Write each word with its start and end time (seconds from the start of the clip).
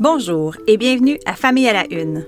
Bonjour 0.00 0.56
et 0.66 0.78
bienvenue 0.78 1.18
à 1.26 1.34
Famille 1.34 1.68
à 1.68 1.74
la 1.74 1.84
Une. 1.92 2.24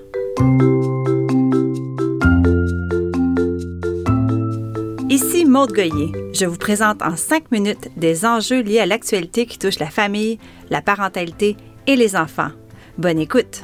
Ici 5.08 5.46
Maude 5.46 5.72
Goyer. 5.72 6.12
Je 6.34 6.44
vous 6.44 6.58
présente 6.58 7.00
en 7.00 7.16
cinq 7.16 7.50
minutes 7.50 7.88
des 7.96 8.26
enjeux 8.26 8.60
liés 8.60 8.80
à 8.80 8.84
l'actualité 8.84 9.46
qui 9.46 9.58
touche 9.58 9.78
la 9.78 9.88
famille, 9.88 10.38
la 10.68 10.82
parentalité 10.82 11.56
et 11.86 11.96
les 11.96 12.14
enfants. 12.14 12.50
Bonne 12.98 13.18
écoute! 13.18 13.62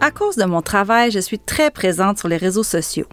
À 0.00 0.10
cause 0.10 0.36
de 0.36 0.44
mon 0.46 0.62
travail, 0.62 1.10
je 1.10 1.18
suis 1.18 1.38
très 1.38 1.70
présente 1.70 2.16
sur 2.16 2.28
les 2.28 2.38
réseaux 2.38 2.62
sociaux. 2.62 3.06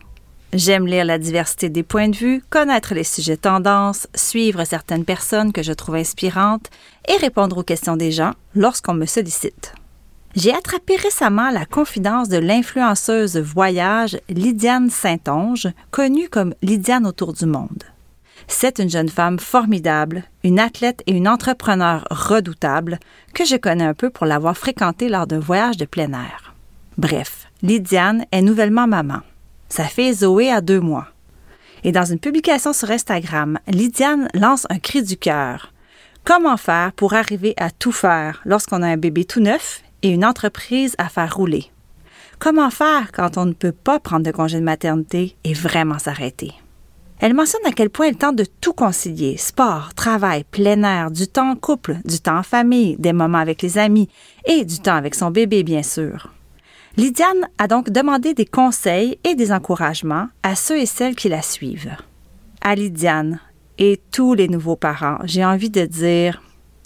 J'aime 0.52 0.88
lire 0.88 1.06
la 1.06 1.20
diversité 1.20 1.70
des 1.70 1.84
points 1.84 2.10
de 2.10 2.16
vue, 2.16 2.44
connaître 2.50 2.96
les 2.96 3.04
sujets 3.04 3.38
tendances, 3.38 4.08
suivre 4.16 4.64
certaines 4.64 5.06
personnes 5.06 5.54
que 5.54 5.62
je 5.62 5.74
trouve 5.74 5.96
inspirantes 5.96 6.72
et 7.08 7.18
répondre 7.18 7.60
aux 7.60 7.64
questions 7.64 7.96
des 7.96 8.12
gens 8.12 8.34
lorsqu'on 8.56 8.96
me 8.96 9.06
sollicite. 9.06 9.76
J'ai 10.36 10.54
attrapé 10.54 10.96
récemment 10.96 11.52
la 11.52 11.66
confidence 11.66 12.30
de 12.30 12.38
l'influenceuse 12.38 13.38
voyage 13.38 14.18
Lydiane 14.28 14.90
Saint-Onge, 14.90 15.68
connue 15.92 16.30
comme 16.30 16.56
Lydiane 16.64 17.06
autour 17.06 17.34
du 17.34 17.46
monde. 17.46 17.84
C'est 18.48 18.80
une 18.80 18.90
jeune 18.90 19.10
femme 19.10 19.38
formidable, 19.38 20.24
une 20.44 20.60
athlète 20.60 21.04
et 21.06 21.12
une 21.12 21.28
entrepreneur 21.28 22.08
redoutable 22.10 23.00
que 23.36 23.46
je 23.46 23.56
connais 23.56 23.84
un 23.84 23.94
peu 23.94 24.10
pour 24.10 24.26
l'avoir 24.26 24.58
fréquentée 24.58 25.10
lors 25.10 25.28
d'un 25.28 25.40
voyage 25.40 25.78
de 25.78 25.86
plein 25.86 26.12
air. 26.14 26.56
Bref, 26.98 27.48
Lydiane 27.62 28.26
est 28.32 28.42
nouvellement 28.42 28.88
maman. 28.88 29.20
Sa 29.70 29.86
fille 29.86 30.14
Zoé 30.14 30.52
a 30.52 30.62
deux 30.62 30.80
mois. 30.80 31.08
Et 31.84 31.92
dans 31.92 32.04
une 32.04 32.20
publication 32.20 32.74
sur 32.74 32.92
Instagram, 32.92 33.60
Lydiane 33.68 34.28
lance 34.34 34.66
un 34.70 34.80
cri 34.80 35.04
du 35.04 35.16
cœur. 35.16 35.72
Comment 36.26 36.58
faire 36.58 36.92
pour 36.94 37.14
arriver 37.14 37.54
à 37.58 37.72
tout 37.72 37.92
faire 37.92 38.42
lorsqu'on 38.46 38.82
a 38.82 38.88
un 38.88 38.98
bébé 38.98 39.24
tout 39.24 39.40
neuf 39.40 39.82
et 40.02 40.10
une 40.10 40.26
entreprise 40.26 40.96
à 40.98 41.08
faire 41.08 41.36
rouler? 41.36 41.72
Comment 42.40 42.70
faire 42.70 43.12
quand 43.14 43.38
on 43.38 43.46
ne 43.46 43.54
peut 43.54 43.72
pas 43.72 44.00
prendre 44.00 44.26
de 44.26 44.32
congé 44.32 44.60
de 44.60 44.64
maternité 44.64 45.36
et 45.44 45.54
vraiment 45.54 46.00
s'arrêter? 46.00 46.54
Elle 47.20 47.34
mentionne 47.34 47.66
à 47.66 47.72
quel 47.72 47.90
point 47.90 48.08
elle 48.08 48.16
tente 48.16 48.38
de 48.38 48.46
tout 48.62 48.72
concilier 48.72 49.36
sport, 49.36 49.94
travail, 49.94 50.46
plein 50.46 50.84
air, 50.84 51.12
du 51.12 51.28
temps 51.28 51.52
en 51.52 51.56
couple, 51.56 51.98
du 52.06 52.20
temps 52.20 52.38
en 52.38 52.44
famille, 52.44 52.96
des 52.98 53.12
moments 53.12 53.40
avec 53.40 53.62
les 53.62 53.78
amis 53.78 54.08
et 54.46 54.64
du 54.64 54.80
temps 54.80 54.96
avec 54.96 55.16
son 55.16 55.30
bébé, 55.30 55.64
bien 55.64 55.84
sûr. 55.84 56.30
Lydiane 56.98 57.48
a 57.58 57.68
donc 57.68 57.90
demandé 57.90 58.34
des 58.34 58.46
conseils 58.46 59.20
et 59.24 59.36
des 59.36 59.52
encouragements 59.52 60.28
à 60.44 60.56
ceux 60.56 60.80
et 60.80 60.86
celles 60.86 61.16
qui 61.16 61.30
la 61.30 61.42
suivent. 61.42 61.96
À 62.62 62.76
Lydiane 62.76 63.40
et 63.78 64.02
tous 64.12 64.34
les 64.34 64.48
nouveaux 64.48 64.76
parents, 64.76 65.20
j'ai 65.24 65.46
envie 65.46 65.70
de 65.70 65.86
dire 65.86 66.42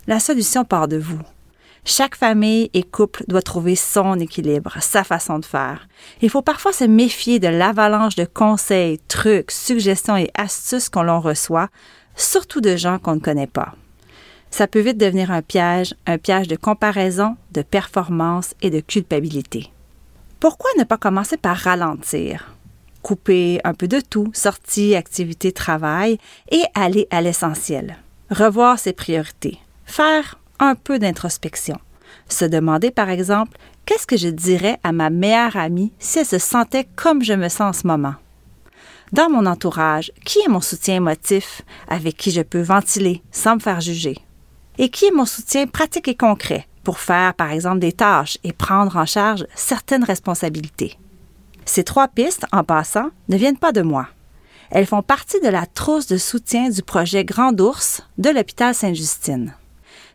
la 0.05 0.19
solution 0.19 0.65
part 0.65 0.87
de 0.87 0.97
vous. 0.97 1.21
Chaque 1.85 2.15
famille 2.15 2.69
et 2.73 2.83
couple 2.83 3.25
doit 3.27 3.41
trouver 3.41 3.75
son 3.75 4.19
équilibre, 4.19 4.77
sa 4.79 5.03
façon 5.03 5.39
de 5.39 5.45
faire. 5.45 5.87
Il 6.21 6.29
faut 6.29 6.41
parfois 6.41 6.71
se 6.71 6.85
méfier 6.85 7.39
de 7.39 7.49
l'avalanche 7.49 8.15
de 8.15 8.25
conseils, 8.25 8.99
trucs, 9.07 9.51
suggestions 9.51 10.15
et 10.15 10.31
astuces 10.35 10.89
qu'on 10.89 11.03
l'on 11.03 11.19
reçoit, 11.19 11.69
surtout 12.15 12.61
de 12.61 12.77
gens 12.77 12.99
qu'on 12.99 13.15
ne 13.15 13.19
connaît 13.19 13.47
pas. 13.47 13.73
Ça 14.49 14.67
peut 14.67 14.79
vite 14.79 14.97
devenir 14.97 15.31
un 15.31 15.41
piège, 15.41 15.95
un 16.05 16.17
piège 16.17 16.47
de 16.47 16.55
comparaison, 16.55 17.35
de 17.51 17.63
performance 17.63 18.53
et 18.61 18.69
de 18.69 18.79
culpabilité. 18.79 19.72
Pourquoi 20.43 20.71
ne 20.77 20.83
pas 20.83 20.97
commencer 20.97 21.37
par 21.37 21.55
ralentir? 21.55 22.53
Couper 23.01 23.61
un 23.63 23.73
peu 23.73 23.87
de 23.87 24.01
tout, 24.01 24.29
sortie, 24.33 24.93
activité, 24.93 25.53
travail, 25.53 26.17
et 26.51 26.63
aller 26.75 27.07
à 27.11 27.21
l'essentiel. 27.21 27.95
Revoir 28.29 28.77
ses 28.77 28.91
priorités. 28.91 29.57
Faire 29.85 30.37
un 30.59 30.75
peu 30.75 30.99
d'introspection. 30.99 31.79
Se 32.27 32.43
demander, 32.43 32.91
par 32.91 33.09
exemple, 33.09 33.57
qu'est-ce 33.85 34.05
que 34.05 34.17
je 34.17 34.27
dirais 34.27 34.81
à 34.83 34.91
ma 34.91 35.09
meilleure 35.09 35.55
amie 35.55 35.93
si 35.97 36.19
elle 36.19 36.25
se 36.25 36.39
sentait 36.39 36.89
comme 36.97 37.23
je 37.23 37.35
me 37.35 37.47
sens 37.47 37.77
en 37.77 37.79
ce 37.81 37.87
moment? 37.87 38.15
Dans 39.13 39.29
mon 39.29 39.45
entourage, 39.45 40.11
qui 40.25 40.39
est 40.39 40.49
mon 40.49 40.59
soutien 40.59 40.95
émotif 40.95 41.61
avec 41.87 42.17
qui 42.17 42.31
je 42.31 42.41
peux 42.41 42.63
ventiler 42.63 43.23
sans 43.31 43.55
me 43.55 43.61
faire 43.61 43.79
juger? 43.79 44.17
Et 44.77 44.89
qui 44.89 45.05
est 45.05 45.15
mon 45.15 45.25
soutien 45.25 45.67
pratique 45.67 46.09
et 46.09 46.17
concret? 46.17 46.67
Pour 46.83 46.99
faire, 46.99 47.33
par 47.33 47.51
exemple, 47.51 47.79
des 47.79 47.93
tâches 47.93 48.37
et 48.43 48.53
prendre 48.53 48.97
en 48.97 49.05
charge 49.05 49.45
certaines 49.55 50.03
responsabilités. 50.03 50.97
Ces 51.65 51.83
trois 51.83 52.07
pistes, 52.07 52.45
en 52.51 52.63
passant, 52.63 53.09
ne 53.29 53.37
viennent 53.37 53.57
pas 53.57 53.71
de 53.71 53.81
moi. 53.81 54.07
Elles 54.69 54.87
font 54.87 55.01
partie 55.01 55.39
de 55.39 55.49
la 55.49 55.65
trousse 55.65 56.07
de 56.07 56.17
soutien 56.17 56.69
du 56.69 56.81
projet 56.81 57.23
Grand 57.23 57.59
Ours 57.59 58.01
de 58.17 58.29
l'hôpital 58.29 58.73
Sainte-Justine. 58.73 59.53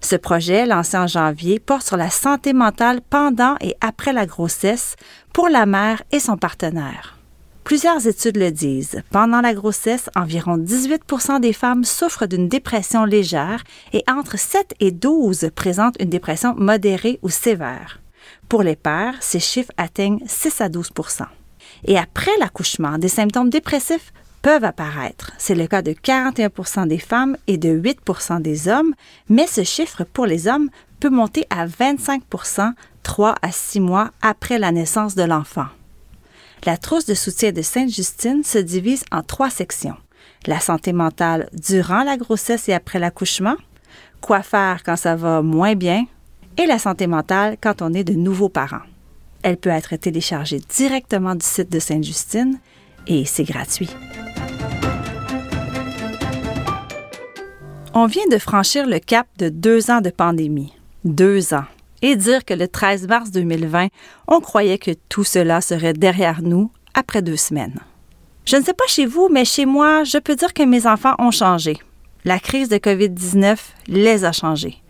Ce 0.01 0.17
projet, 0.17 0.67
lancé 0.67 0.97
en 0.97 1.07
janvier, 1.07 1.59
porte 1.59 1.87
sur 1.87 1.97
la 1.97 2.11
santé 2.11 2.53
mentale 2.53 3.01
pendant 3.09 3.57
et 3.61 3.77
après 3.81 4.13
la 4.13 4.27
grossesse 4.27 4.97
pour 5.33 5.49
la 5.49 5.67
mère 5.67 6.03
et 6.13 6.21
son 6.21 6.37
partenaire. 6.37 7.18
Plusieurs 7.69 8.07
études 8.07 8.39
le 8.39 8.51
disent. 8.51 9.03
Pendant 9.11 9.43
la 9.43 9.53
grossesse, 9.53 10.09
environ 10.17 10.57
18% 10.57 11.39
des 11.39 11.53
femmes 11.53 11.85
souffrent 11.85 12.27
d'une 12.27 12.49
dépression 12.49 13.05
légère 13.05 13.63
et 13.93 14.03
entre 14.09 14.39
7 14.39 14.73
et 14.81 14.91
12 14.91 15.51
présentent 15.55 16.01
une 16.01 16.09
dépression 16.09 16.55
modérée 16.57 17.19
ou 17.21 17.29
sévère. 17.29 18.01
Pour 18.49 18.63
les 18.63 18.75
pères, 18.75 19.17
ces 19.21 19.39
chiffres 19.39 19.71
atteignent 19.77 20.23
6 20.25 20.63
à 20.63 20.71
12% 20.71 21.25
Et 21.85 21.99
après 21.99 22.31
l'accouchement, 22.41 22.97
des 22.97 23.09
symptômes 23.09 23.51
dépressifs 23.51 24.15
peuvent 24.41 24.65
apparaître. 24.65 25.33
C'est 25.37 25.55
le 25.55 25.67
cas 25.67 25.83
de 25.83 25.93
41% 25.93 26.89
des 26.89 26.97
femmes 26.97 27.37
et 27.49 27.59
de 27.59 27.69
8% 27.69 28.41
des 28.41 28.69
hommes, 28.69 28.95
mais 29.29 29.47
ce 29.47 29.63
chiffre 29.63 30.05
pour 30.05 30.25
les 30.25 30.49
hommes 30.49 30.71
peut 31.01 31.11
monter 31.11 31.45
à 31.51 31.67
25% 31.67 32.73
3 33.03 33.35
à 33.43 33.53
6 33.53 33.81
mois 33.81 34.11
après 34.23 34.59
la 34.59 34.73
naissance 34.73 35.15
de 35.15 35.25
l'enfant. 35.25 35.67
La 36.65 36.77
trousse 36.77 37.07
de 37.07 37.15
soutien 37.15 37.53
de 37.53 37.63
Sainte-Justine 37.63 38.43
se 38.43 38.59
divise 38.59 39.05
en 39.13 39.23
trois 39.23 39.51
sections. 39.51 39.97
La 40.47 40.61
santé 40.61 40.93
mentale 40.93 41.49
durant 41.53 42.03
la 42.03 42.17
grossesse 42.17 42.69
et 42.69 42.75
après 42.75 42.99
l'accouchement, 42.99 43.57
quoi 44.21 44.43
faire 44.43 44.83
quand 44.85 44.97
ça 44.97 45.17
va 45.17 45.43
moins 45.43 45.75
bien, 45.75 46.05
et 46.57 46.67
la 46.67 46.79
santé 46.79 47.07
mentale 47.07 47.57
quand 47.61 47.83
on 47.83 47.95
est 47.95 48.05
de 48.05 48.15
nouveaux 48.15 48.49
parents. 48.49 48.83
Elle 49.43 49.57
peut 49.57 49.71
être 49.71 49.95
téléchargée 49.97 50.61
directement 50.69 51.35
du 51.35 51.47
site 51.47 51.71
de 51.71 51.79
Sainte-Justine 51.79 52.59
et 53.07 53.25
c'est 53.25 53.45
gratuit. 53.45 53.91
On 57.95 58.07
vient 58.07 58.27
de 58.31 58.39
franchir 58.39 58.87
le 58.87 58.99
cap 58.99 59.27
de 59.39 59.49
deux 59.49 59.91
ans 59.91 60.01
de 60.01 60.11
pandémie. 60.11 60.73
Deux 61.05 61.55
ans 61.55 61.65
et 62.03 62.17
dire 62.17 62.45
que 62.45 62.55
le 62.55 62.69
13 62.69 63.09
mars 63.09 63.31
2020, 63.31 63.89
on 64.27 64.41
croyait 64.41 64.79
que 64.79 64.93
tout 65.09 65.25
cela 65.25 65.61
serait 65.61 65.93
derrière 65.93 66.43
nous 66.43 66.71
après 66.95 67.23
deux 67.23 67.37
semaines. 67.37 67.81
Je 68.45 68.57
ne 68.57 68.63
sais 68.63 68.75
pas 68.75 68.87
chez 68.87 69.07
vous, 69.07 69.29
mais 69.31 69.45
chez 69.45 69.67
moi, 69.67 70.05
je 70.05 70.19
peux 70.19 70.35
dire 70.35 70.55
que 70.55 70.63
mes 70.63 70.87
enfants 70.87 71.15
ont 71.19 71.31
changé. 71.31 71.79
La 72.25 72.39
crise 72.39 72.69
de 72.69 72.77
COVID-19 72.77 73.57
les 73.89 74.25
a 74.25 74.33
changés. 74.33 74.83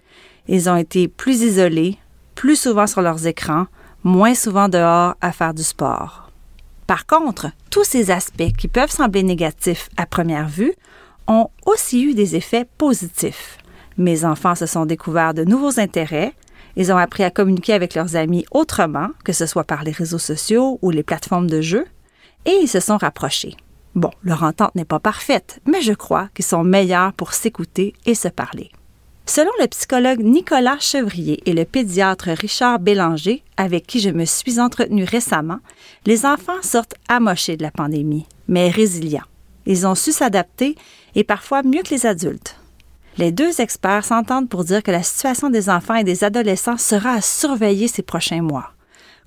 Ils 0.47 0.71
ont 0.71 0.77
été 0.77 1.09
plus 1.09 1.43
isolés, 1.43 1.99
plus 2.35 2.57
souvent 2.57 2.87
sur 2.87 3.03
leurs 3.03 3.27
écrans, 3.27 3.67
moins 4.05 4.35
souvent 4.35 4.69
dehors 4.69 5.15
à 5.21 5.33
faire 5.33 5.55
du 5.55 5.63
sport. 5.63 6.31
Par 6.87 7.05
contre, 7.05 7.49
tous 7.71 7.85
ces 7.85 8.11
aspects 8.11 8.53
qui 8.57 8.69
peuvent 8.69 8.91
sembler 8.91 9.23
négatifs 9.23 9.91
à 9.97 10.07
première 10.07 10.49
vue 10.49 10.73
ont 11.27 11.49
aussi 11.67 12.03
eu 12.03 12.15
des 12.15 12.35
effets 12.35 12.67
positifs. 12.79 13.59
Mes 13.99 14.25
enfants 14.25 14.55
se 14.55 14.67
sont 14.67 14.87
découverts 14.87 15.35
de 15.35 15.45
nouveaux 15.45 15.79
intérêts, 15.81 16.33
ils 16.77 16.93
ont 16.93 16.97
appris 16.97 17.25
à 17.25 17.31
communiquer 17.31 17.73
avec 17.73 17.95
leurs 17.95 18.17
amis 18.17 18.45
autrement, 18.51 19.09
que 19.25 19.33
ce 19.33 19.47
soit 19.47 19.65
par 19.65 19.85
les 19.85 19.93
réseaux 19.93 20.19
sociaux 20.19 20.79
ou 20.83 20.91
les 20.91 21.03
plateformes 21.03 21.49
de 21.49 21.61
jeux, 21.61 21.87
et 22.45 22.59
ils 22.63 22.69
se 22.69 22.81
sont 22.81 22.97
rapprochés. 22.97 23.57
Bon, 23.95 24.11
leur 24.23 24.43
entente 24.43 24.75
n'est 24.75 24.85
pas 24.85 25.01
parfaite, 25.01 25.61
mais 25.67 25.81
je 25.81 25.93
crois 25.93 26.29
qu'ils 26.35 26.45
sont 26.45 26.65
meilleurs 26.65 27.13
pour 27.13 27.33
s'écouter 27.33 27.95
et 28.07 28.15
se 28.15 28.29
parler. 28.29 28.71
Selon 29.27 29.51
le 29.61 29.67
psychologue 29.67 30.21
Nicolas 30.21 30.79
Chevrier 30.81 31.43
et 31.45 31.53
le 31.53 31.67
pédiatre 31.67 32.31
Richard 32.31 32.79
Bélanger, 32.79 33.43
avec 33.59 33.87
qui 33.87 34.01
je 34.01 34.09
me 34.09 34.25
suis 34.25 34.59
entretenue 34.59 35.05
récemment, 35.05 35.59
les 36.07 36.25
enfants 36.25 36.63
sortent 36.63 36.95
amochés 37.09 37.59
de 37.59 37.63
la 37.63 37.71
pandémie, 37.71 38.27
mais 38.47 38.71
résilients. 38.71 39.27
Ils 39.67 39.87
ont 39.87 39.95
su 39.95 40.13
s'adapter 40.13 40.77
et 41.15 41.25
parfois 41.25 41.63
mieux 41.63 41.83
que 41.83 41.91
les 41.91 42.07
adultes. 42.07 42.58
Les 43.19 43.33
deux 43.33 43.61
experts 43.61 44.05
s'entendent 44.05 44.49
pour 44.49 44.63
dire 44.63 44.85
que 44.85 44.93
la 44.93 45.03
situation 45.03 45.51
des 45.51 45.69
enfants 45.69 45.97
et 45.97 46.05
des 46.05 46.23
adolescents 46.23 46.77
sera 46.77 47.15
à 47.15 47.21
surveiller 47.21 47.89
ces 47.89 48.03
prochains 48.03 48.43
mois. 48.43 48.71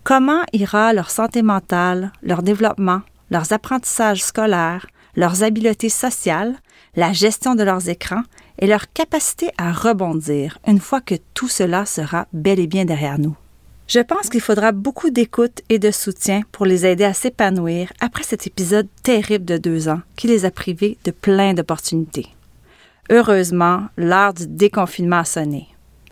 Comment 0.06 0.44
ira 0.54 0.94
leur 0.94 1.12
santé 1.12 1.42
mentale, 1.42 2.14
leur 2.24 2.42
développement, 2.42 3.02
leurs 3.32 3.52
apprentissages 3.52 4.24
scolaires, 4.24 4.88
leurs 5.18 5.44
habiletés 5.44 5.90
sociales, 5.90 6.56
la 6.96 7.12
gestion 7.12 7.54
de 7.54 7.64
leurs 7.64 7.90
écrans 7.90 8.24
et 8.60 8.68
leur 8.68 8.94
capacité 8.94 9.50
à 9.58 9.74
rebondir 9.74 10.58
une 10.66 10.80
fois 10.80 11.02
que 11.02 11.16
tout 11.34 11.50
cela 11.50 11.86
sera 11.86 12.28
bel 12.32 12.62
et 12.62 12.68
bien 12.68 12.86
derrière 12.86 13.20
nous? 13.20 13.36
Je 13.88 14.00
pense 14.00 14.30
qu'il 14.30 14.40
faudra 14.40 14.72
beaucoup 14.72 15.10
d'écoute 15.10 15.64
et 15.68 15.80
de 15.80 15.92
soutien 15.92 16.44
pour 16.54 16.66
les 16.66 16.86
aider 16.86 17.04
à 17.04 17.14
s'épanouir 17.14 17.92
après 18.00 18.24
cet 18.24 18.48
épisode 18.48 18.88
terrible 19.04 19.44
de 19.44 19.58
deux 19.58 19.90
ans 19.90 20.00
qui 20.16 20.28
les 20.28 20.46
a 20.46 20.52
privés 20.52 20.98
de 21.04 21.12
plein 21.12 21.54
d'opportunités. 21.54 22.30
Heureusement, 23.12 23.84
l'heure 23.98 24.34
du 24.34 24.48
déconfinement 24.48 25.18
a 25.20 25.26
sonné. 25.26 25.68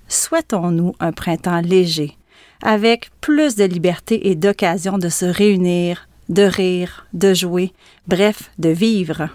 Souhaitons-nous 0.10 0.96
un 1.00 1.14
printemps 1.14 1.62
léger, 1.62 2.18
avec 2.62 3.10
plus 3.22 3.56
de 3.56 3.64
liberté 3.64 4.30
et 4.30 4.36
d'occasion 4.36 4.98
de 4.98 5.08
se 5.08 5.26
réunir, 5.26 6.10
de 6.28 6.44
rire, 6.44 7.08
de 7.14 7.34
jouer, 7.34 7.72
bref, 8.08 8.52
de 8.60 8.70
vivre. 8.70 9.30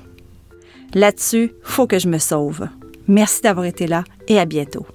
Là-dessus, 0.93 1.53
faut 1.63 1.87
que 1.87 1.99
je 1.99 2.09
me 2.09 2.19
sauve. 2.19 2.69
Merci 3.09 3.41
d'avoir 3.41 3.65
été 3.65 3.87
là 3.87 4.05
et 4.29 4.39
à 4.39 4.45
bientôt. 4.45 4.87